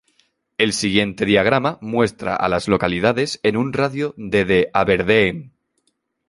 El 0.57 0.73
siguiente 0.73 1.27
diagrama 1.27 1.77
muestra 1.79 2.35
a 2.35 2.49
las 2.49 2.67
localidades 2.67 3.39
en 3.43 3.55
un 3.55 3.71
radio 3.71 4.15
de 4.17 4.45
de 4.45 4.71
Aberdeen. 4.73 5.53